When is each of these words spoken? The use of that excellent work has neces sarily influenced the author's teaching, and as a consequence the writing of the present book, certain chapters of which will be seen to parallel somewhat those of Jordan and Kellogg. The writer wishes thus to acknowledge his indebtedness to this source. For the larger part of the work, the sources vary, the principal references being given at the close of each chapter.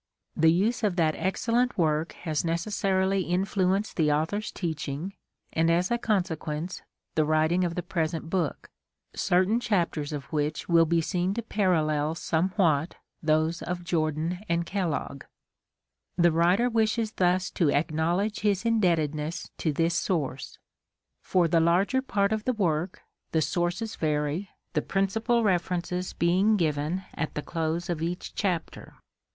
The 0.35 0.51
use 0.51 0.83
of 0.83 0.95
that 0.95 1.13
excellent 1.15 1.77
work 1.77 2.13
has 2.23 2.41
neces 2.41 2.71
sarily 2.73 3.23
influenced 3.29 3.97
the 3.97 4.11
author's 4.11 4.51
teaching, 4.51 5.13
and 5.53 5.69
as 5.69 5.91
a 5.91 5.99
consequence 5.99 6.81
the 7.13 7.23
writing 7.23 7.63
of 7.63 7.75
the 7.75 7.83
present 7.83 8.27
book, 8.27 8.71
certain 9.15 9.59
chapters 9.59 10.11
of 10.11 10.25
which 10.33 10.67
will 10.67 10.87
be 10.87 11.01
seen 11.01 11.35
to 11.35 11.43
parallel 11.43 12.15
somewhat 12.15 12.95
those 13.21 13.61
of 13.61 13.83
Jordan 13.83 14.43
and 14.49 14.65
Kellogg. 14.65 15.25
The 16.17 16.31
writer 16.31 16.67
wishes 16.67 17.11
thus 17.11 17.51
to 17.51 17.69
acknowledge 17.69 18.39
his 18.39 18.65
indebtedness 18.65 19.51
to 19.59 19.71
this 19.71 19.93
source. 19.93 20.57
For 21.21 21.47
the 21.47 21.59
larger 21.59 22.01
part 22.01 22.31
of 22.31 22.45
the 22.45 22.53
work, 22.53 23.03
the 23.33 23.41
sources 23.43 23.95
vary, 23.97 24.49
the 24.73 24.81
principal 24.81 25.43
references 25.43 26.13
being 26.13 26.57
given 26.57 27.03
at 27.13 27.35
the 27.35 27.43
close 27.43 27.87
of 27.87 28.01
each 28.01 28.33
chapter. 28.33 28.95